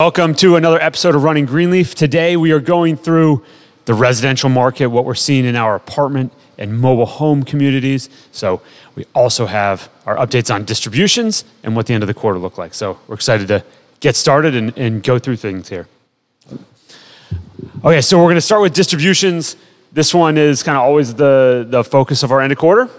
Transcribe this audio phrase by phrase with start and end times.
[0.00, 1.94] Welcome to another episode of Running Greenleaf.
[1.94, 3.44] Today we are going through
[3.84, 8.08] the residential market, what we're seeing in our apartment and mobile home communities.
[8.32, 8.60] So
[8.96, 12.58] we also have our updates on distributions and what the end of the quarter look
[12.58, 12.74] like.
[12.74, 13.64] So we're excited to
[14.00, 15.86] get started and, and go through things here.
[17.84, 19.54] Okay, so we're going to start with distributions.
[19.92, 22.90] This one is kind of always the, the focus of our end of quarter,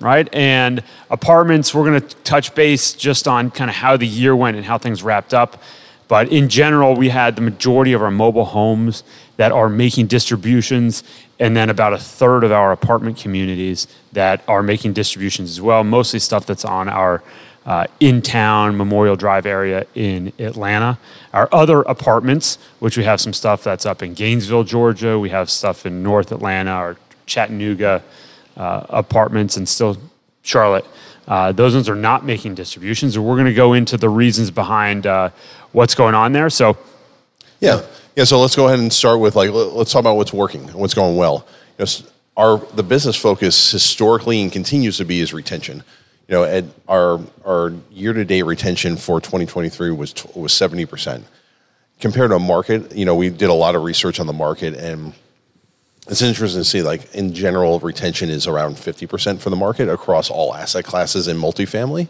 [0.00, 0.28] right?
[0.34, 4.56] And apartments, we're going to touch base just on kind of how the year went
[4.56, 5.62] and how things wrapped up.
[6.10, 9.04] But in general, we had the majority of our mobile homes
[9.36, 11.04] that are making distributions,
[11.38, 15.84] and then about a third of our apartment communities that are making distributions as well.
[15.84, 17.22] Mostly stuff that's on our
[17.64, 20.98] uh, in town Memorial Drive area in Atlanta.
[21.32, 25.48] Our other apartments, which we have some stuff that's up in Gainesville, Georgia, we have
[25.48, 26.96] stuff in North Atlanta or
[27.26, 28.02] Chattanooga
[28.56, 29.96] uh, apartments, and still
[30.42, 30.84] Charlotte.
[31.30, 34.50] Uh, those ones are not making distributions, and we're going to go into the reasons
[34.50, 35.30] behind uh,
[35.70, 36.50] what's going on there.
[36.50, 36.76] So,
[37.60, 38.24] yeah, yeah.
[38.24, 41.16] So let's go ahead and start with like let's talk about what's working, what's going
[41.16, 41.46] well.
[41.78, 45.84] You know, our the business focus historically and continues to be is retention.
[46.26, 51.24] You know, at our our year to date retention for 2023 was was 70 percent
[52.00, 52.96] compared to a market.
[52.96, 55.14] You know, we did a lot of research on the market and.
[56.10, 60.28] It's interesting to see, like in general, retention is around 50% for the market across
[60.28, 62.08] all asset classes in multifamily.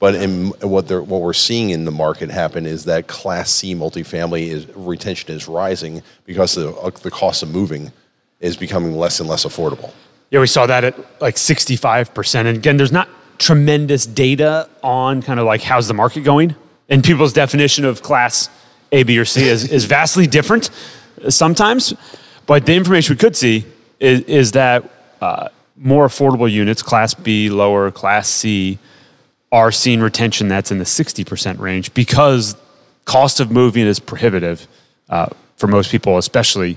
[0.00, 3.74] But in what they're, what we're seeing in the market happen is that Class C
[3.74, 7.92] multifamily is retention is rising because the uh, the cost of moving
[8.40, 9.92] is becoming less and less affordable.
[10.30, 12.34] Yeah, we saw that at like 65%.
[12.34, 13.08] And again, there's not
[13.38, 16.54] tremendous data on kind of like how's the market going.
[16.88, 18.50] And people's definition of class
[18.92, 20.70] A, B, or C is, is vastly different
[21.28, 21.94] sometimes.
[22.46, 23.64] But the information we could see
[24.00, 24.88] is, is that
[25.20, 28.78] uh, more affordable units, class B, lower, class C,
[29.52, 32.56] are seeing retention that's in the 60% range because
[33.04, 34.66] cost of moving is prohibitive
[35.08, 36.76] uh, for most people, especially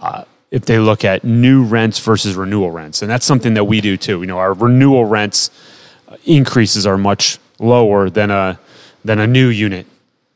[0.00, 3.02] uh, if they look at new rents versus renewal rents.
[3.02, 4.20] And that's something that we do too.
[4.20, 5.50] You know, our renewal rents
[6.08, 8.58] uh, increases are much lower than a,
[9.04, 9.86] than a new unit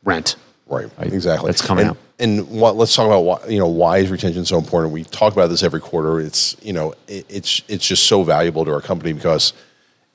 [0.03, 0.35] rent.
[0.67, 1.11] Right, right?
[1.11, 1.47] exactly.
[1.47, 1.97] That's coming and, out.
[2.23, 4.93] And what, let's talk about why, you know why is retention so important.
[4.93, 6.21] We talk about this every quarter.
[6.21, 9.51] It's you know it, it's it's just so valuable to our company because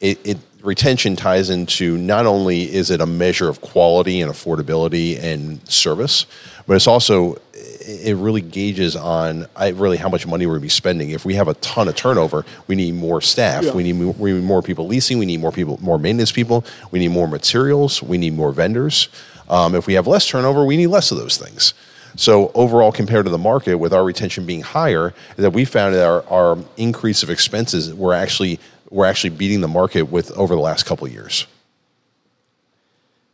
[0.01, 5.23] it, it retention ties into not only is it a measure of quality and affordability
[5.23, 6.25] and service,
[6.67, 10.69] but it's also it really gauges on really how much money we're going to be
[10.69, 11.11] spending.
[11.11, 13.65] If we have a ton of turnover, we need more staff.
[13.65, 13.73] Yeah.
[13.73, 15.19] We need more, we need more people leasing.
[15.19, 16.65] We need more people, more maintenance people.
[16.91, 18.03] We need more materials.
[18.03, 19.09] We need more vendors.
[19.49, 21.73] Um, if we have less turnover, we need less of those things.
[22.19, 26.05] So overall, compared to the market, with our retention being higher, that we found that
[26.05, 28.59] our, our increase of expenses were actually
[28.91, 31.47] we're actually beating the market with over the last couple years.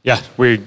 [0.03, 0.67] Yeah, we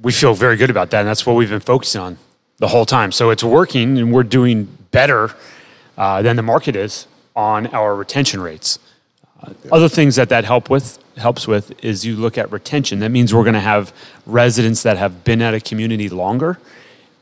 [0.00, 2.16] we feel very good about that, and that's what we've been focusing on
[2.56, 3.12] the whole time.
[3.12, 5.30] So it's working, and we're doing better
[5.98, 7.06] uh, than the market is
[7.36, 8.78] on our retention rates.
[9.42, 13.00] Uh, other things that that help with helps with is you look at retention.
[13.00, 13.92] That means we're going to have
[14.24, 16.58] residents that have been at a community longer,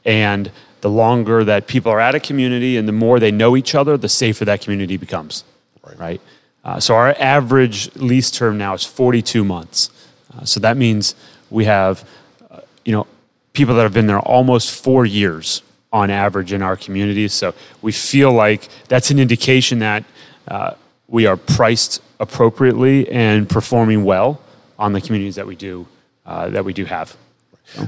[0.09, 3.75] and the longer that people are at a community, and the more they know each
[3.75, 5.45] other, the safer that community becomes.
[5.87, 5.99] Right.
[5.99, 6.21] right?
[6.65, 9.91] Uh, so our average lease term now is 42 months.
[10.35, 11.15] Uh, so that means
[11.51, 12.09] we have,
[12.51, 13.07] uh, you know,
[13.53, 17.35] people that have been there almost four years on average in our communities.
[17.35, 20.05] So we feel like that's an indication that
[20.47, 20.75] uh,
[21.07, 24.41] we are priced appropriately and performing well
[24.79, 25.87] on the communities that we do
[26.25, 27.17] uh, that we do have.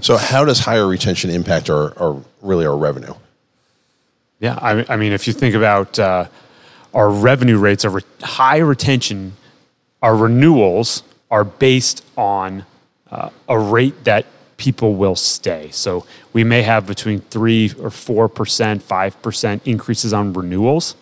[0.00, 3.14] So how does higher retention impact our, our really our revenue?
[4.38, 6.26] Yeah, I, I mean, if you think about uh,
[6.94, 9.32] our revenue rates, our high retention,
[10.02, 12.64] our renewals are based on
[13.10, 14.26] uh, a rate that
[14.56, 15.70] people will stay.
[15.72, 20.94] So we may have between three or four percent, five percent increases on renewals,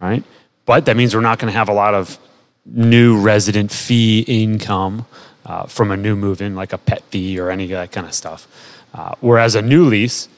[0.00, 0.24] right?
[0.66, 2.18] But that means we're not going to have a lot of
[2.66, 5.06] new resident fee income
[5.46, 8.14] uh, from a new move-in, like a pet fee or any of that kind of
[8.14, 8.46] stuff.
[8.94, 10.28] Uh, whereas a new lease,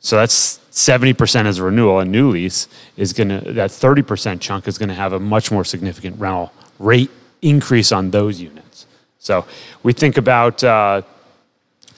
[0.00, 1.98] so that's 70% as a renewal.
[1.98, 5.50] A new lease is going to, that 30% chunk is going to have a much
[5.50, 7.10] more significant rental rate
[7.42, 8.86] increase on those units.
[9.18, 9.46] So
[9.82, 11.02] we think about uh,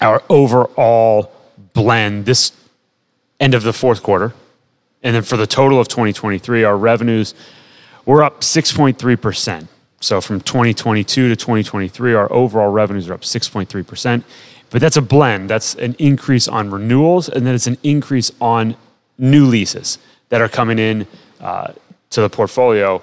[0.00, 1.32] our overall
[1.74, 2.52] blend this
[3.40, 4.32] end of the fourth quarter.
[5.02, 7.34] And then for the total of 2023, our revenues
[8.04, 9.68] were up 6.3%.
[10.00, 14.22] So from 2022 to 2023, our overall revenues are up 6.3%.
[14.70, 15.48] But that's a blend.
[15.48, 18.76] That's an increase on renewals, and then it's an increase on
[19.18, 19.98] new leases
[20.28, 21.06] that are coming in
[21.40, 21.72] uh,
[22.10, 23.02] to the portfolio.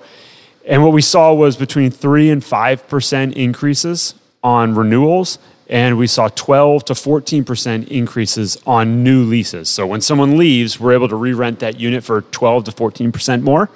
[0.68, 4.14] And what we saw was between three and five percent increases
[4.44, 9.68] on renewals, and we saw 12 to 14% increases on new leases.
[9.68, 13.42] So when someone leaves, we're able to re rent that unit for 12 to 14%
[13.42, 13.70] more,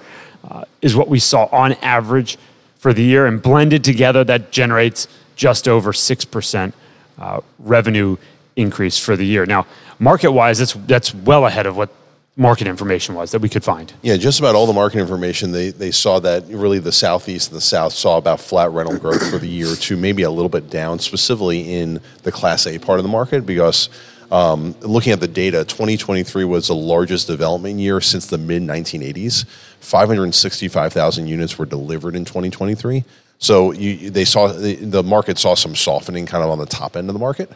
[0.49, 2.37] uh, is what we saw on average
[2.79, 3.27] for the year.
[3.27, 6.73] And blended together, that generates just over 6%
[7.19, 8.17] uh, revenue
[8.55, 9.45] increase for the year.
[9.45, 9.67] Now,
[9.99, 11.89] market wise, that's, that's well ahead of what
[12.35, 13.93] market information was that we could find.
[14.01, 17.57] Yeah, just about all the market information, they, they saw that really the Southeast and
[17.57, 20.69] the South saw about flat rental growth for the year to maybe a little bit
[20.69, 23.89] down, specifically in the Class A part of the market, because
[24.31, 29.45] um, looking at the data, 2023 was the largest development year since the mid 1980s.
[29.79, 33.03] 565,000 units were delivered in 2023.
[33.39, 36.95] So you, they saw the, the market saw some softening kind of on the top
[36.95, 37.49] end of the market.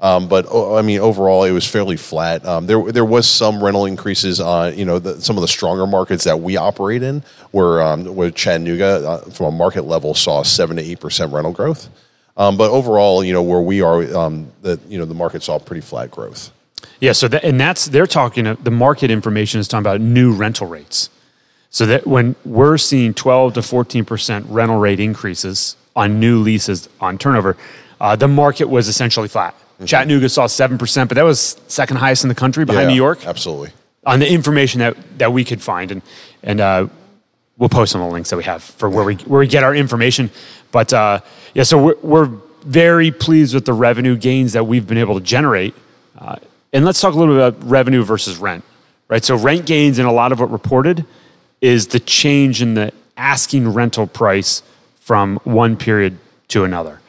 [0.00, 2.44] Um, but I mean, overall, it was fairly flat.
[2.46, 5.88] Um, there, there was some rental increases on, you know, the, some of the stronger
[5.88, 10.42] markets that we operate in, where, um, where Chattanooga, uh, from a market level, saw
[10.44, 11.88] seven to eight percent rental growth.
[12.38, 15.58] Um, but overall, you know, where we are, um, the you know, the market saw
[15.58, 16.50] pretty flat growth.
[17.00, 17.12] Yeah.
[17.12, 18.46] So that, and that's they're talking.
[18.46, 21.10] Uh, the market information is talking about new rental rates.
[21.70, 26.88] So that when we're seeing 12 to 14 percent rental rate increases on new leases
[27.00, 27.56] on turnover,
[28.00, 29.54] uh, the market was essentially flat.
[29.54, 29.84] Mm-hmm.
[29.84, 33.24] Chattanooga saw 7%, but that was second highest in the country behind Yeah, New York
[33.26, 33.70] Absolutely.
[34.04, 35.92] on the information that, that we could find.
[35.92, 36.02] And,
[36.42, 36.88] and uh,
[37.58, 39.64] we'll post some of the links that we have for where we, where we get
[39.64, 40.30] our information.
[40.70, 41.20] But uh,
[41.54, 42.30] yeah, so we're, we're
[42.64, 45.74] very pleased with the revenue gains that we've been able to generate.
[46.18, 46.36] Uh,
[46.72, 48.64] and let's talk a little bit about revenue versus rent,
[49.08, 49.24] right?
[49.24, 51.04] So rent gains in a lot of what reported
[51.60, 54.62] is the change in the asking rental price
[55.00, 56.18] from one period
[56.48, 57.00] to another.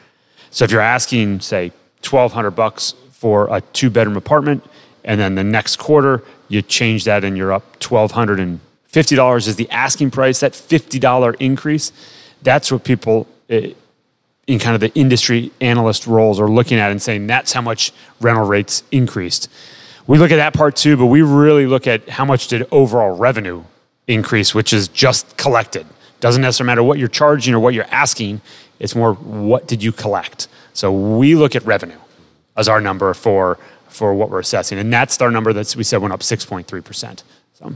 [0.51, 4.65] So if you're asking, say, twelve hundred bucks for a two bedroom apartment,
[5.03, 8.59] and then the next quarter you change that and you're up twelve hundred and
[8.89, 10.41] fifty dollars is the asking price.
[10.41, 11.91] That fifty dollar increase,
[12.43, 13.73] that's what people eh,
[14.47, 17.93] in kind of the industry analyst roles are looking at and saying that's how much
[18.19, 19.47] rental rates increased.
[20.07, 23.15] We look at that part too, but we really look at how much did overall
[23.15, 23.63] revenue
[24.07, 25.85] increase, which is just collected.
[26.19, 28.41] Doesn't necessarily matter what you're charging or what you're asking.
[28.79, 30.47] It's more what did you collect.
[30.73, 31.99] So we look at revenue
[32.57, 33.57] as our number for
[33.87, 36.67] for what we're assessing, and that's our number that we said went up six point
[36.67, 37.23] three percent.
[37.53, 37.75] So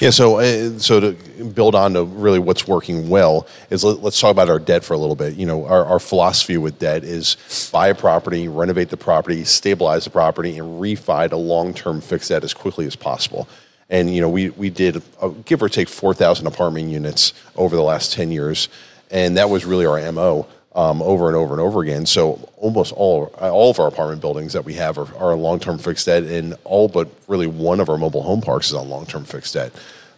[0.00, 4.20] Yeah, so uh, so to build on to really what's working well is let, us
[4.20, 5.34] talk about our debt for a little bit.
[5.34, 10.04] You know, our, our philosophy with debt is buy a property, renovate the property, stabilize
[10.04, 13.48] the property, and refi to long term fixed debt as quickly as possible.
[13.88, 17.76] And you know, we we did uh, give or take four thousand apartment units over
[17.76, 18.68] the last ten years,
[19.10, 20.46] and that was really our mo.
[20.72, 22.06] Um, over and over and over again.
[22.06, 25.78] So almost all all of our apartment buildings that we have are, are long term
[25.78, 29.04] fixed debt, and all but really one of our mobile home parks is on long
[29.04, 29.72] term fixed debt.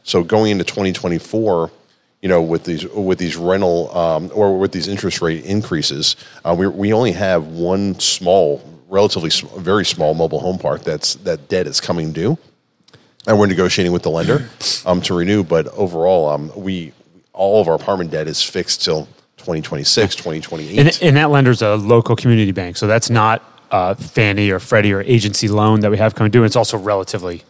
[0.05, 1.71] So going into 2024,
[2.21, 6.55] you know, with these with these rental um, or with these interest rate increases, uh,
[6.57, 11.49] we we only have one small, relatively sm- very small mobile home park that's that
[11.49, 12.39] debt is coming due,
[13.27, 14.49] and we're negotiating with the lender
[14.87, 15.43] um, to renew.
[15.43, 16.93] But overall, um, we
[17.33, 19.09] all of our apartment debt is fixed till
[19.43, 20.79] 2026, 2028.
[20.79, 23.43] and, and that lender's a local community bank, so that's not
[23.73, 26.45] uh, Fannie or Freddie or agency loan that we have coming due.
[26.45, 27.43] It's also relatively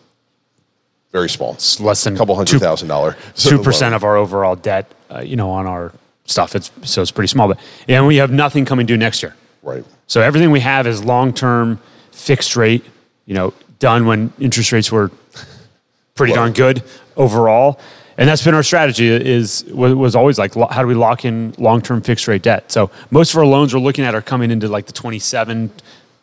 [1.11, 3.17] very small, it's less than a couple hundred two, thousand dollar.
[3.35, 5.93] two percent of our overall debt, uh, you know, on our
[6.25, 6.57] stuff.
[6.57, 9.37] It's so it's pretty small, but and we have nothing coming due next year.
[9.63, 9.85] Right.
[10.07, 11.79] So everything we have is long term,
[12.13, 12.85] fixed rate.
[13.27, 15.11] You know, done when interest rates were
[16.15, 16.39] pretty Low.
[16.41, 16.83] darn good
[17.17, 17.79] overall,
[18.19, 19.09] and that's been our strategy.
[19.09, 22.71] Is was, always like how do we lock in long term fixed rate debt?
[22.71, 25.71] So most of our loans we're looking at are coming into like the 27,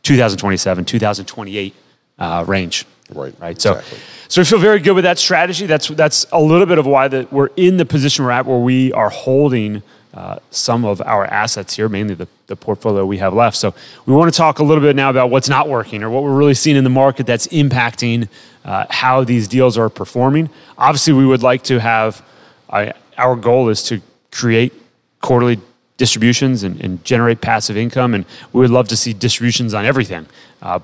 [0.04, 1.76] 2027, 2028
[2.20, 2.86] uh, range.
[3.12, 3.52] Right, Right.
[3.52, 3.98] exactly.
[3.98, 4.04] So.
[4.30, 5.66] So we feel very good with that strategy.
[5.66, 8.60] That's that's a little bit of why that we're in the position we're at, where
[8.60, 9.82] we are holding
[10.14, 13.56] uh, some of our assets here, mainly the, the portfolio we have left.
[13.58, 13.74] So
[14.06, 16.36] we want to talk a little bit now about what's not working or what we're
[16.36, 18.28] really seeing in the market that's impacting
[18.66, 20.50] uh, how these deals are performing.
[20.78, 22.24] Obviously, we would like to have
[22.70, 24.02] uh, our goal is to
[24.32, 24.74] create
[25.22, 25.60] quarterly
[25.98, 30.26] distributions and, and generate passive income, and we would love to see distributions on everything.
[30.62, 30.80] Uh,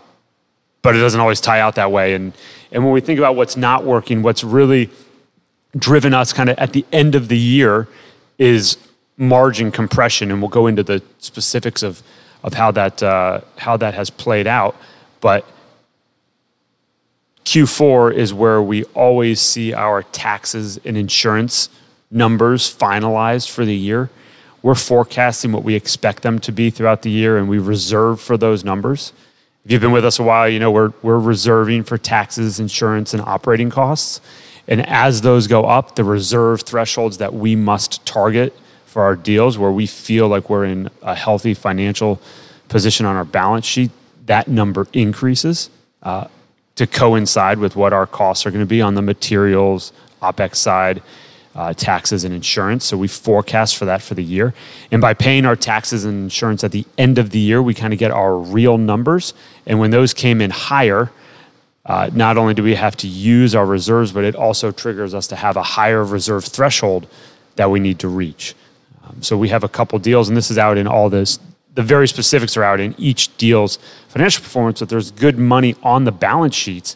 [0.81, 2.13] but it doesn't always tie out that way.
[2.13, 2.33] And,
[2.71, 4.91] and when we think about what's not working, what's really
[5.75, 7.87] driven us kind of at the end of the year
[8.37, 8.77] is
[9.17, 10.31] margin compression.
[10.31, 12.03] And we'll go into the specifics of,
[12.43, 14.75] of how, that, uh, how that has played out.
[15.21, 15.45] But
[17.45, 21.69] Q4 is where we always see our taxes and insurance
[22.09, 24.09] numbers finalized for the year.
[24.63, 28.35] We're forecasting what we expect them to be throughout the year, and we reserve for
[28.35, 29.13] those numbers.
[29.63, 33.13] If you've been with us a while, you know we're, we're reserving for taxes, insurance,
[33.13, 34.21] and operating costs.
[34.67, 38.55] And as those go up, the reserve thresholds that we must target
[38.95, 42.17] for our deals, where we feel like we're in a healthy financial
[42.69, 43.91] position on our balance sheet,
[44.25, 45.69] that number increases
[46.03, 46.27] uh,
[46.75, 51.03] to coincide with what our costs are going to be on the materials, OPEX side,
[51.55, 52.85] uh, taxes, and insurance.
[52.85, 54.53] So we forecast for that for the year.
[54.93, 57.91] And by paying our taxes and insurance at the end of the year, we kind
[57.91, 59.33] of get our real numbers.
[59.65, 61.11] And when those came in higher,
[61.85, 65.27] uh, not only do we have to use our reserves, but it also triggers us
[65.27, 67.07] to have a higher reserve threshold
[67.57, 68.55] that we need to reach.
[69.05, 71.39] Um, so we have a couple deals, and this is out in all this.
[71.73, 76.05] The very specifics are out in each deal's financial performance, but there's good money on
[76.05, 76.95] the balance sheets.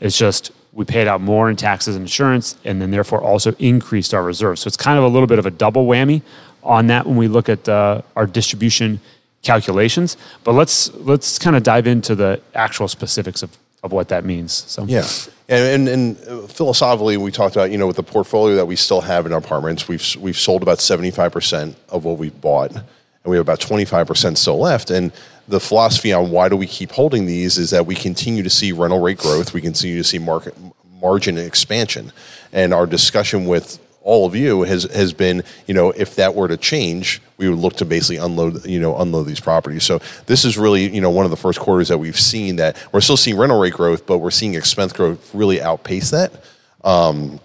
[0.00, 4.14] It's just we paid out more in taxes and insurance, and then therefore also increased
[4.14, 4.60] our reserves.
[4.60, 6.22] So it's kind of a little bit of a double whammy
[6.62, 9.00] on that when we look at uh, our distribution
[9.42, 10.16] calculations.
[10.44, 14.52] But let's let's kind of dive into the actual specifics of of what that means.
[14.52, 15.06] So yeah,
[15.48, 19.00] and, and, and philosophically, we talked about you know with the portfolio that we still
[19.00, 22.72] have in our apartments, we've we've sold about seventy five percent of what we've bought,
[22.72, 22.84] and
[23.24, 24.90] we have about twenty five percent still left.
[24.90, 25.12] And
[25.46, 28.72] the philosophy on why do we keep holding these is that we continue to see
[28.72, 30.54] rental rate growth, we continue to see market
[31.00, 32.12] margin expansion,
[32.52, 33.78] and our discussion with
[34.08, 37.58] all of you has has been, you know, if that were to change, we would
[37.58, 39.84] look to basically unload, you know, unload these properties.
[39.84, 42.78] So this is really, you know, one of the first quarters that we've seen that
[42.90, 46.32] we're still seeing rental rate growth, but we're seeing expense growth really outpace that.
[46.84, 47.38] Um,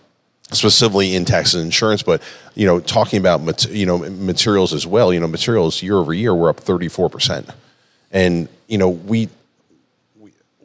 [0.54, 2.22] specifically in taxes and insurance, but
[2.56, 5.14] you know, talking about you know materials as well.
[5.14, 7.50] You know, materials year over year we're up thirty four percent,
[8.10, 9.28] and you know we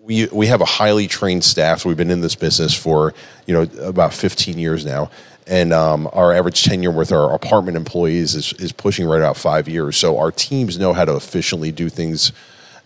[0.09, 1.85] we we have a highly trained staff.
[1.85, 3.15] We've been in this business for
[3.47, 5.11] you know about 15 years now,
[5.49, 9.69] and um, our average tenure with our apartment employees is, is pushing right about five
[9.69, 9.97] years.
[9.97, 12.33] So our teams know how to efficiently do things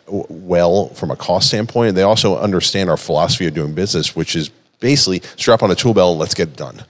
[0.06, 1.88] well from a cost standpoint.
[1.88, 4.50] And they also understand our philosophy of doing business, which is
[4.80, 6.84] basically strap on a tool belt and let's get it done.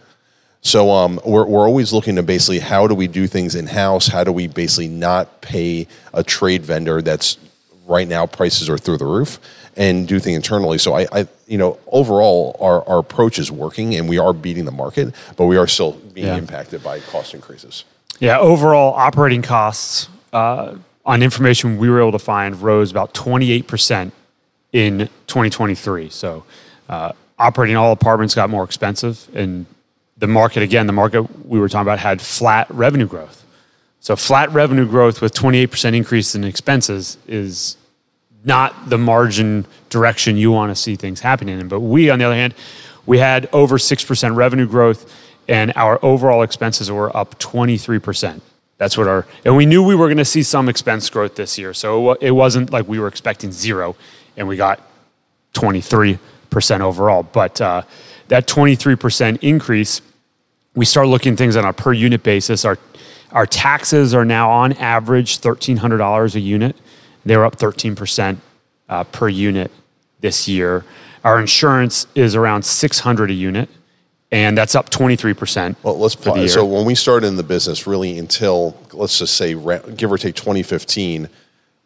[0.61, 4.09] So um, we're, we're always looking to basically how do we do things in house?
[4.09, 7.39] How do we basically not pay a trade vendor that's
[7.87, 9.41] right now prices are through the roof?
[9.77, 10.79] and do things internally.
[10.79, 14.65] So I, I, you know, overall our, our approach is working and we are beating
[14.65, 16.37] the market, but we are still being yeah.
[16.37, 17.85] impacted by cost increases.
[18.21, 24.13] Yeah, overall operating costs uh, on information we were able to find rose about 28%
[24.73, 26.09] in 2023.
[26.09, 26.43] So
[26.89, 29.67] uh, operating all apartments got more expensive and
[30.17, 33.45] the market again, the market we were talking about had flat revenue growth.
[34.01, 37.77] So flat revenue growth with 28% increase in expenses is
[38.45, 41.69] not the margin direction you want to see things happening in.
[41.69, 42.55] But we, on the other hand,
[43.07, 45.13] we had over 6% revenue growth
[45.49, 48.41] and our overall expenses were up 23%.
[48.79, 51.59] That's what our, and we knew we were going to see some expense growth this
[51.59, 51.75] year.
[51.75, 53.97] So it wasn't like we were expecting zero
[54.37, 54.81] and we got
[55.55, 56.19] 23%
[56.81, 57.23] overall.
[57.23, 57.83] But uh,
[58.29, 60.01] that 23% increase,
[60.75, 62.65] we start looking things on a per unit basis.
[62.65, 62.79] Our,
[63.31, 66.77] our taxes are now on average $1,300 a unit.
[67.25, 68.39] They were up 13%
[68.89, 69.71] uh, per unit
[70.21, 70.85] this year.
[71.25, 73.69] Our insurance is around 600 a unit,
[74.33, 75.77] and that's up 23%.
[75.83, 76.53] Well, let's.
[76.53, 79.55] So when we started in the business, really until let's just say
[79.97, 81.29] give or take 2015,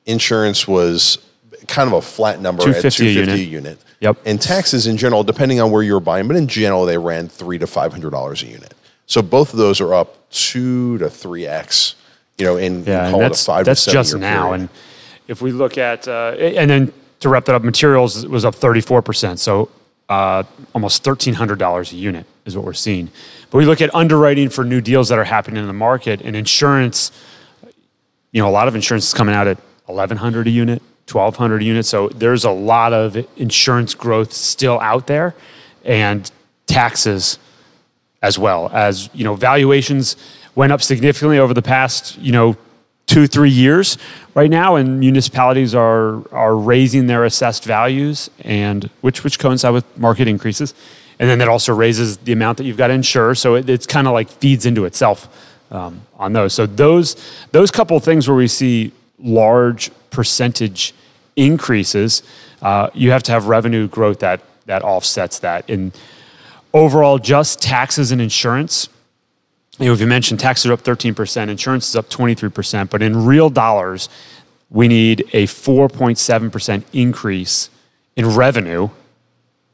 [0.07, 1.19] insurance was
[1.67, 3.69] kind of a flat number 250 at 250 a unit.
[3.69, 3.79] a unit.
[4.01, 4.19] Yep.
[4.27, 7.59] And taxes in general, depending on where you're buying, but in general, they ran three
[7.59, 8.75] to five hundred dollars a unit.
[9.07, 11.95] So both of those are up two to three x.
[12.39, 14.49] You know, in, yeah, call it a five that's to seven just now.
[14.49, 14.61] Period.
[14.61, 14.69] And
[15.29, 19.39] if we look at, uh, and then to wrap that up, materials was up 34%.
[19.39, 19.71] So
[20.09, 23.11] uh, almost $1,300 a unit is what we're seeing.
[23.51, 26.37] But we look at underwriting for new deals that are happening in the market and
[26.37, 27.11] insurance,
[28.33, 31.65] you know, a lot of insurance is coming out at 1100 a unit, 1200 a
[31.65, 31.87] unit.
[31.87, 35.35] So there's a lot of insurance growth still out there
[35.85, 36.31] and
[36.67, 37.39] taxes
[38.23, 40.17] as well as, you know, valuations
[40.55, 42.57] went up significantly over the past, you know,
[43.07, 43.99] two, three years
[44.35, 49.85] right now, and municipalities are are raising their assessed values, and which which coincide with
[49.97, 50.75] market increases,
[51.19, 53.35] and then that also raises the amount that you've got to insure.
[53.35, 55.29] So it, it's kind of like feeds into itself
[55.71, 56.53] um, on those.
[56.53, 57.17] So those
[57.53, 60.95] those couple things where we see large percentage
[61.37, 62.23] increases,
[62.63, 65.71] uh, you have to have revenue growth that that offsets that.
[65.71, 65.93] And
[66.75, 68.89] overall, just taxes and insurance
[69.79, 73.27] you know, if you mentioned taxes are up 13%, insurance is up 23%, but in
[73.27, 74.09] real dollars,
[74.71, 77.71] we need a 4.7% increase
[78.17, 78.89] in revenue,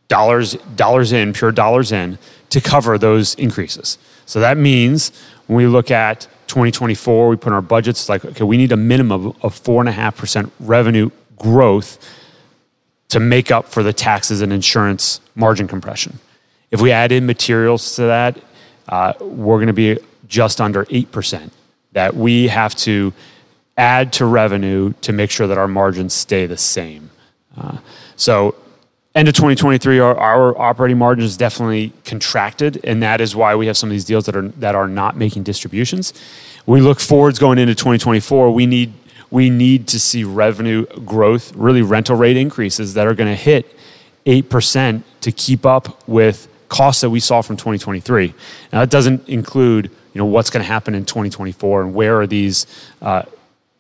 [0.09, 2.19] dollars, dollars in, pure dollars in,
[2.51, 3.97] to cover those increases.
[4.27, 5.13] So that means
[5.47, 8.77] when we look at 2024, we put in our budgets like, okay, we need a
[8.77, 11.99] minimum of 4.5% revenue growth
[13.09, 16.19] to make up for the taxes and insurance margin compression.
[16.71, 18.39] If we add in materials to that,
[18.93, 21.51] uh, we're going to be just under 8%.
[21.93, 23.13] That we have to
[23.79, 27.11] add to revenue to make sure that our margins stay the same.
[27.57, 27.79] Uh,
[28.17, 28.55] so,
[29.15, 33.79] end of 2023, our, our operating margins definitely contracted, and that is why we have
[33.79, 36.13] some of these deals that are that are not making distributions.
[36.67, 38.53] We look forwards going into 2024.
[38.53, 38.93] We need
[39.31, 43.75] we need to see revenue growth, really rental rate increases that are going to hit
[44.27, 48.33] eight percent to keep up with costs that we saw from 2023.
[48.73, 52.27] Now, that doesn't include you know what's going to happen in 2024 and where are
[52.27, 52.67] these
[53.03, 53.25] uh,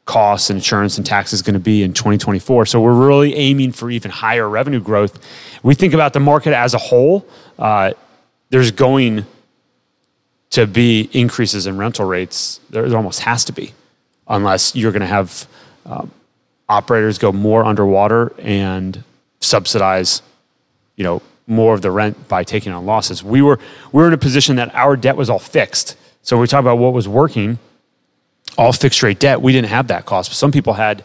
[0.05, 2.67] costs and insurance and taxes going to be in 2024.
[2.67, 5.19] So we're really aiming for even higher revenue growth.
[5.63, 7.27] We think about the market as a whole.
[7.59, 7.93] Uh,
[8.51, 9.25] there's going
[10.51, 12.61] to be increases in rental rates.
[12.69, 13.73] There, there almost has to be,
[14.29, 15.47] unless you're going to have
[15.87, 16.11] um,
[16.69, 19.03] operators go more underwater and
[19.41, 20.21] subsidize,
[20.97, 23.23] you know, more of the rent by taking on losses.
[23.23, 23.59] We were
[23.93, 25.97] we were in a position that our debt was all fixed.
[26.23, 27.59] So we talk about what was working,
[28.57, 29.43] all fixed rate debt.
[29.43, 30.31] We didn't have that cost.
[30.31, 31.03] But Some people had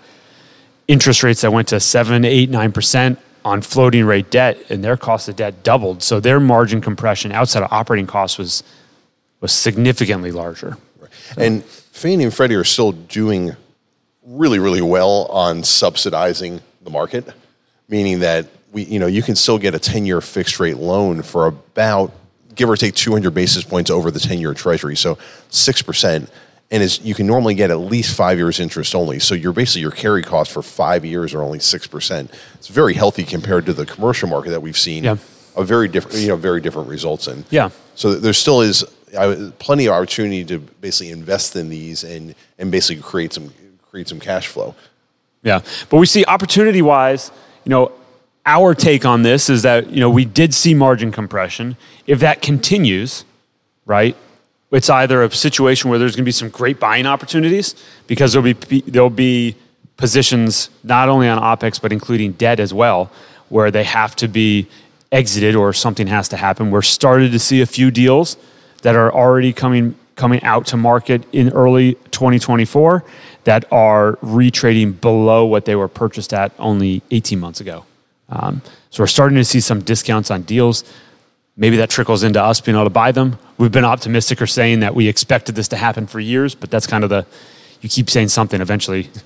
[0.87, 4.97] interest rates that went to seven, eight, nine percent on floating rate debt, and their
[4.97, 6.03] cost of debt doubled.
[6.03, 8.63] So their margin compression outside of operating costs was
[9.41, 10.77] was significantly larger.
[11.37, 13.55] And Fannie and Freddie are still doing
[14.23, 17.27] really, really well on subsidizing the market,
[17.87, 21.23] meaning that we, you know, you can still get a 10 year fixed rate loan
[21.23, 22.11] for about,
[22.53, 24.95] give or take 200 basis points over the 10 year treasury.
[24.95, 25.17] So
[25.49, 26.29] 6%.
[26.69, 29.19] And is you can normally get at least five years interest only.
[29.19, 32.29] So you're basically your carry cost for five years are only six percent.
[32.55, 35.05] It's very healthy compared to the commercial market that we've seen.
[35.05, 35.15] Yeah.
[35.55, 37.45] A very different, you know, very different results in.
[37.51, 37.69] Yeah.
[37.95, 38.83] So there still is
[39.17, 43.53] I, plenty of opportunity to basically invest in these and and basically create some
[43.89, 44.75] create some cash flow.
[45.43, 47.31] Yeah, but we see opportunity wise,
[47.63, 47.93] you know,
[48.47, 51.75] our take on this is that you know we did see margin compression.
[52.07, 53.25] If that continues,
[53.85, 54.15] right,
[54.71, 57.75] it's either a situation where there's going to be some great buying opportunities
[58.07, 59.55] because there'll be there'll be
[59.97, 63.11] positions not only on opex but including debt as well
[63.49, 64.67] where they have to be
[65.11, 66.71] exited or something has to happen.
[66.71, 68.37] We're started to see a few deals
[68.81, 73.03] that are already coming coming out to market in early 2024
[73.43, 77.85] that are retrading below what they were purchased at only 18 months ago.
[78.29, 80.83] Um, so we're starting to see some discounts on deals.
[81.55, 83.39] Maybe that trickles into us being able to buy them.
[83.57, 86.85] We've been optimistic or saying that we expected this to happen for years, but that's
[86.85, 87.25] kind of the
[87.81, 89.09] you keep saying something eventually.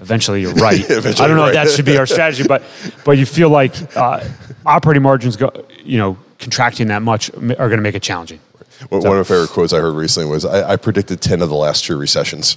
[0.00, 0.80] Eventually, you're right.
[0.90, 1.54] eventually I don't know right.
[1.54, 2.62] if that should be our strategy, but
[3.04, 4.24] but you feel like uh,
[4.64, 5.52] operating margins go,
[5.84, 8.40] you know, contracting that much are going to make it challenging.
[8.88, 9.12] One, so.
[9.12, 11.84] of my favorite quotes I heard recently was, I, I, predicted 10 of the last
[11.84, 12.56] two recessions.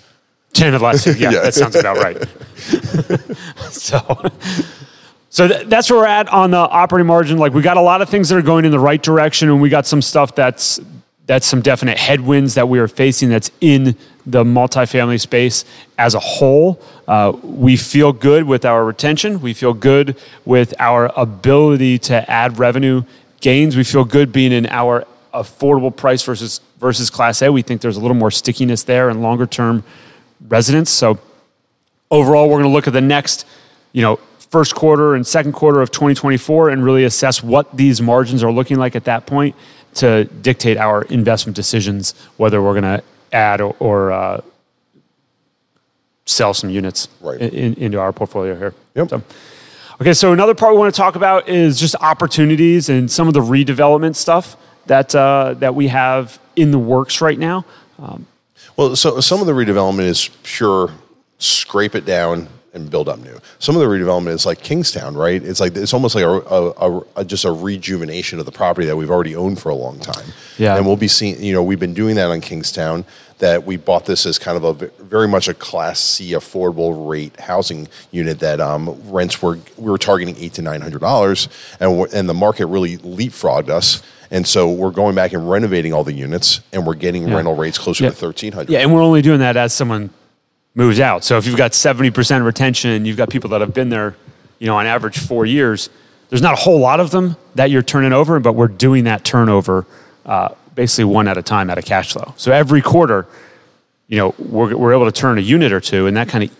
[0.54, 1.42] 10 of the last two, yeah, yeah.
[1.42, 2.18] that sounds about right.
[3.70, 4.00] so,
[5.34, 7.40] so th- that's where we're at on the operating margin.
[7.40, 9.60] Like we got a lot of things that are going in the right direction, and
[9.60, 10.80] we got some stuff that's
[11.26, 15.66] that's some definite headwinds that we are facing that's in the multifamily space
[15.98, 16.80] as a whole.
[17.08, 19.42] Uh, we feel good with our retention.
[19.42, 23.02] We feel good with our ability to add revenue
[23.42, 23.76] gains.
[23.76, 27.52] We feel good being in our affordable price versus versus Class A.
[27.52, 29.84] We think there's a little more stickiness there and longer term
[30.48, 30.92] residents.
[30.92, 31.18] So
[32.12, 33.48] overall, we're going to look at the next,
[33.94, 34.20] you know,
[34.54, 38.78] first quarter and second quarter of 2024 and really assess what these margins are looking
[38.78, 39.56] like at that point
[39.96, 44.40] to dictate our investment decisions, whether we're going to add or, or uh,
[46.28, 47.42] sell some units right.
[47.42, 48.76] in, into our portfolio here.
[48.94, 49.10] Yep.
[49.10, 49.24] So,
[50.00, 53.34] okay, so another part we want to talk about is just opportunities and some of
[53.34, 57.66] the redevelopment stuff that uh, that we have in the works right now.
[57.98, 58.28] Um,
[58.78, 60.92] well, so some of the redevelopment is pure
[61.40, 63.38] scrape it down and build up new.
[63.60, 65.42] Some of the redevelopment is like Kingstown, right?
[65.42, 68.96] It's like it's almost like a, a, a, just a rejuvenation of the property that
[68.96, 70.26] we've already owned for a long time.
[70.58, 71.42] Yeah, and we'll be seeing.
[71.42, 73.06] You know, we've been doing that on Kingstown.
[73.40, 77.38] That we bought this as kind of a very much a Class C affordable rate
[77.40, 82.08] housing unit that um, rents were we were targeting eight to nine hundred dollars, and
[82.14, 86.14] and the market really leapfrogged us and so we're going back and renovating all the
[86.14, 87.36] units, and we're getting yeah.
[87.36, 88.10] rental rates closer yeah.
[88.10, 88.72] to thirteen hundred.
[88.72, 90.10] Yeah, and we're only doing that as someone
[90.76, 91.24] moves out.
[91.24, 94.16] So if you've got seventy percent retention, you've got people that have been there,
[94.60, 95.90] you know, on average four years.
[96.30, 99.24] There's not a whole lot of them that you're turning over, but we're doing that
[99.24, 99.86] turnover
[100.26, 102.34] uh, basically one at a time at a cash flow.
[102.38, 103.28] So every quarter,
[104.08, 106.52] you know, we're, we're able to turn a unit or two, and that kind of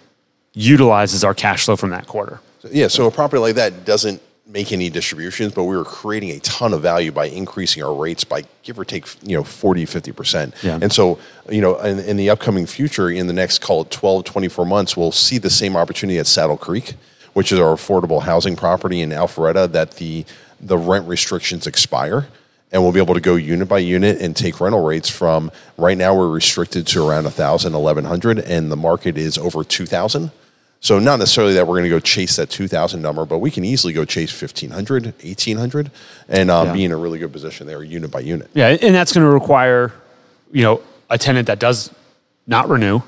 [0.54, 2.40] utilizes our cash flow from that quarter.
[2.70, 4.22] Yeah, so a property like that doesn't
[4.54, 8.24] make any distributions, but we were creating a ton of value by increasing our rates
[8.24, 10.64] by give or take, you know, 40, 50%.
[10.64, 10.78] Yeah.
[10.80, 11.18] And so,
[11.50, 14.96] you know, in, in, the upcoming future, in the next, call it 12, 24 months,
[14.96, 16.94] we'll see the same opportunity at Saddle Creek,
[17.34, 20.24] which is our affordable housing property in Alpharetta that the,
[20.62, 22.28] the rent restrictions expire.
[22.72, 25.98] and we'll be able to go unit by unit and take rental rates from right
[25.98, 30.32] now we're restricted to around 1000 1100 and the market is over 2000
[30.84, 33.64] so not necessarily that we're going to go chase that 2000 number but we can
[33.64, 35.90] easily go chase 1500 1800
[36.28, 36.74] and um, Yeah.
[36.74, 39.32] be in a really good position there unit by unit Yeah, and that's going to
[39.32, 39.92] require,
[40.52, 41.90] you know, a tenant that does
[42.48, 43.02] not renew,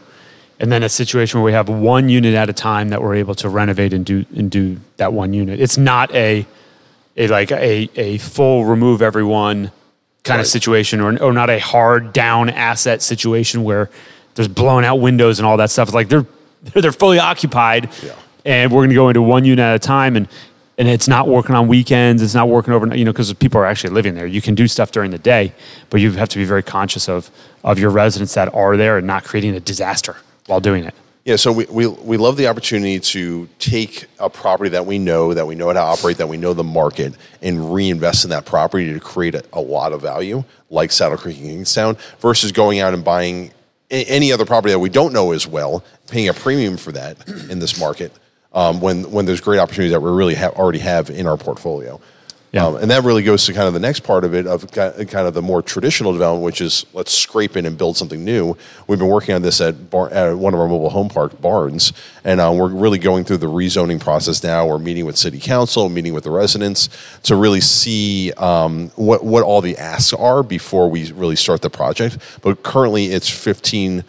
[0.59, 3.35] and then a situation where we have one unit at a time that we're able
[3.35, 5.59] to renovate and do and do that one unit.
[5.59, 6.45] It's not a,
[7.17, 9.71] a like a a full remove everyone
[10.23, 13.89] kind of situation, or or not a hard down asset situation where
[14.35, 15.89] there's blown out windows and all that stuff.
[15.89, 16.25] It's like they're
[16.73, 18.13] they're fully occupied, Yeah.
[18.45, 20.27] and we're going to go into one unit at a time and
[20.77, 23.65] and it's not working on weekends it's not working overnight you know because people are
[23.65, 25.53] actually living there you can do stuff during the day
[25.89, 27.29] but you have to be very conscious of
[27.63, 31.37] of your residents that are there and not creating a disaster while doing it Yeah,
[31.37, 35.47] so we, we, we love the opportunity to take a property that we know, that
[35.47, 38.91] we know how to operate, that we know the market, and reinvest in that property
[38.93, 42.93] to create a, a lot of value, like Saddle Creek and Kingstown, versus going out
[42.93, 43.51] and buying
[43.89, 47.59] any other property that we don't know as well, paying a premium for that in
[47.59, 48.11] this market,
[48.53, 51.99] um, when, when there's great opportunities that we really have, already have in our portfolio.
[52.55, 52.67] Yeah.
[52.67, 55.27] Um, and that really goes to kind of the next part of it, of kind
[55.27, 58.55] of the more traditional development, which is let's scrape in and build something new.
[58.87, 61.91] We've been working on this at, bar, at one of our mobile home park barns,
[62.23, 64.65] and uh, we're really going through the rezoning process now.
[64.65, 66.87] We're meeting with city council, meeting with the residents
[67.23, 71.69] to really see um, what what all the asks are before we really start the
[71.69, 72.17] project.
[72.41, 74.05] But currently, it's 15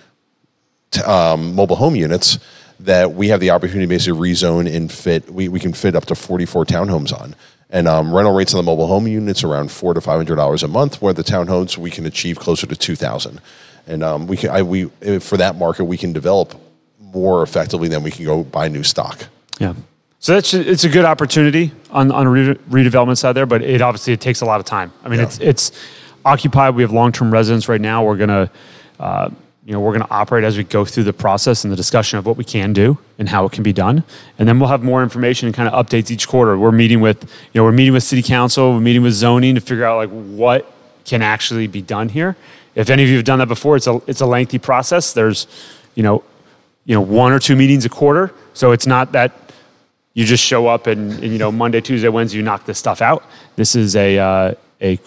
[1.04, 2.38] um, mobile home units
[2.78, 5.28] that we have the opportunity to basically rezone and fit.
[5.32, 7.34] We, we can fit up to 44 townhomes on.
[7.68, 10.62] And um, rental rates on the mobile home units around four to five hundred dollars
[10.62, 11.02] a month.
[11.02, 13.40] Where the townhomes we can achieve closer to two thousand,
[13.88, 14.84] and um, we can I, we
[15.18, 16.54] for that market we can develop
[17.00, 19.26] more effectively than we can go buy new stock.
[19.58, 19.74] yeah
[20.18, 24.12] so that's it's a good opportunity on on re- redevelopment side there but it obviously
[24.12, 25.26] it takes a lot of time i mean Yeah.
[25.26, 25.72] it's it's
[26.24, 28.50] occupied we have long-term residents right now we're going to
[28.98, 29.30] uh,
[29.66, 32.20] you know we're going to operate as we go through the process and the discussion
[32.20, 34.04] of what we can do and how it can be done.
[34.38, 36.56] And then we'll have more information and kind of updates each quarter.
[36.56, 39.60] We're meeting with you know we're meeting with city council we're meeting with zoning to
[39.60, 40.72] figure out like what
[41.04, 42.36] can actually be done here.
[42.76, 45.12] If any of you have done that before it's a it's a lengthy process.
[45.12, 45.48] There's
[45.96, 46.22] you know
[46.84, 48.32] you know one or two meetings a quarter.
[48.54, 49.32] So it's not that
[50.14, 53.02] you just show up and, and, you know monday tuesday wednesday you knock this stuff
[53.02, 53.24] out.
[53.56, 55.00] This is a uh, a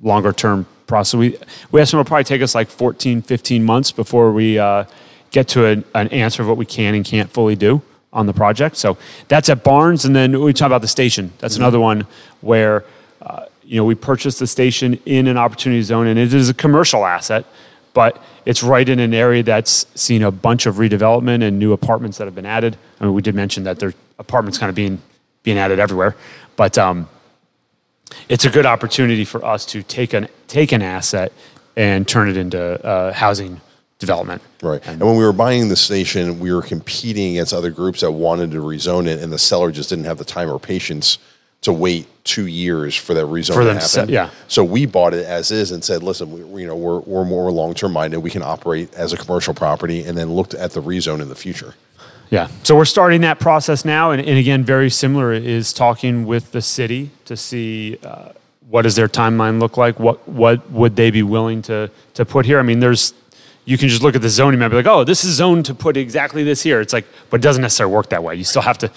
[0.00, 1.18] longer term process.
[1.18, 1.38] We
[1.70, 4.84] we estimate it'll probably take us like 14 15 months before we uh,
[5.30, 7.80] get to an, an answer of what we can and can't fully do
[8.12, 8.76] on the project.
[8.76, 8.98] So
[9.28, 11.32] that's at barnes and then we talk about the station.
[11.38, 12.06] That's another one
[12.42, 12.84] where
[13.22, 16.54] uh, you know we purchased the station in an opportunity zone and it is a
[16.54, 17.46] commercial asset
[17.92, 22.18] but it's right in an area that's seen a bunch of redevelopment and new apartments
[22.18, 22.76] that have been added.
[23.00, 25.00] I mean, we did mention that there are apartments kind of being
[25.42, 26.14] being added everywhere,
[26.56, 27.08] but um,
[28.28, 31.32] it's a good opportunity for us to take an take an asset
[31.76, 33.60] and turn it into uh, housing
[33.98, 34.42] development.
[34.62, 34.84] Right.
[34.86, 38.50] And when we were buying the station, we were competing against other groups that wanted
[38.52, 41.18] to rezone it, and the seller just didn't have the time or patience
[41.62, 43.88] to wait two years for that rezone For to happen.
[43.88, 44.30] set- yeah.
[44.48, 47.52] So we bought it as is and said, listen, we- you know, we're, we're more
[47.52, 48.20] long term minded.
[48.20, 51.34] We can operate as a commercial property, and then looked at the rezone in the
[51.34, 51.74] future.
[52.30, 52.48] Yeah.
[52.62, 56.62] So we're starting that process now, and, and again, very similar is talking with the
[56.62, 58.30] city to see uh,
[58.68, 59.98] what does their timeline look like.
[59.98, 62.60] What what would they be willing to to put here?
[62.60, 63.14] I mean, there's
[63.64, 65.66] you can just look at the zoning map, and be like, oh, this is zoned
[65.66, 66.80] to put exactly this here.
[66.80, 68.36] It's like, but it doesn't necessarily work that way.
[68.36, 68.90] You still have to.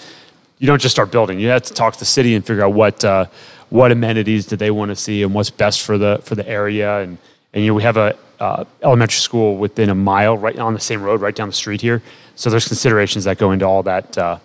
[0.58, 1.40] You don't just start building.
[1.40, 3.26] You have to talk to the city and figure out what uh,
[3.70, 7.00] what amenities do they want to see and what's best for the for the area.
[7.00, 7.18] And
[7.52, 10.80] and you know we have a uh, elementary school within a mile, right on the
[10.80, 12.02] same road, right down the street here.
[12.36, 14.38] So there's considerations that go into all that, uh,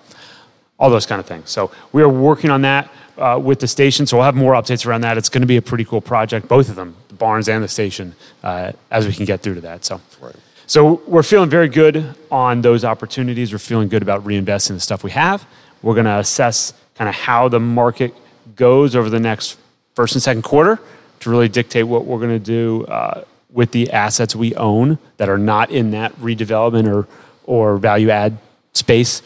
[0.78, 1.50] all those kind of things.
[1.50, 4.06] So we are working on that uh, with the station.
[4.06, 5.18] So we'll have more updates around that.
[5.18, 7.68] It's going to be a pretty cool project, both of them, the barns and the
[7.68, 9.86] station, uh, as we can get through to that.
[9.86, 10.02] So.
[10.22, 10.36] Right.
[10.70, 13.52] So we're feeling very good on those opportunities.
[13.52, 15.48] We're feeling good about reinvesting the stuff we have.
[15.82, 18.14] We're going to assess kind of how the market
[18.56, 19.58] goes over the next
[19.96, 20.80] first and second quarter
[21.22, 25.30] to really dictate what we're going to do uh, with the assets we own that
[25.30, 27.08] are not in that redevelopment or
[27.44, 28.38] or value add
[28.74, 29.22] space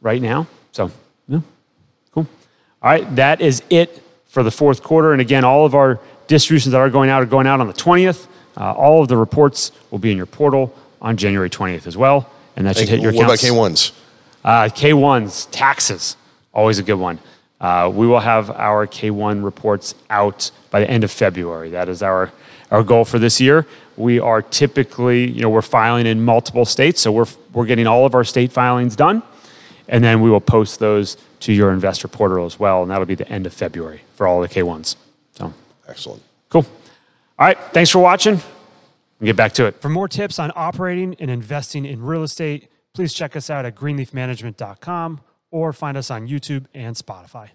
[0.00, 0.46] right now.
[0.72, 0.90] So
[1.28, 1.40] yeah,
[2.12, 2.26] cool.
[2.82, 5.12] All right, that is it for the fourth quarter.
[5.12, 7.74] And again, all of our distributions that are going out are going out on the
[7.74, 8.28] 20th.
[8.56, 12.30] Uh, all of the reports will be in your portal on January 20th as well.
[12.56, 13.38] And that should hit your what about.
[13.38, 13.92] K1s?
[14.44, 16.16] Uh, K1s, taxes,
[16.52, 17.18] always a good one.
[17.60, 21.70] Uh, we will have our K1 reports out by the end of February.
[21.70, 22.32] That is our,
[22.70, 23.66] our goal for this year.
[23.96, 28.06] We are typically, you know, we're filing in multiple states, so we're, we're getting all
[28.06, 29.22] of our state filings done.
[29.88, 33.16] And then we will post those to your investor portal as well, and that'll be
[33.16, 34.96] the end of February for all the K1s.
[35.32, 35.52] So
[35.88, 36.22] Excellent.
[36.48, 36.66] cool.
[37.38, 37.58] All right.
[37.72, 38.34] Thanks for watching.
[38.34, 39.80] And get back to it.
[39.82, 43.74] For more tips on operating and investing in real estate, please check us out at
[43.74, 47.50] greenleafmanagement.com or find us on YouTube and Spotify.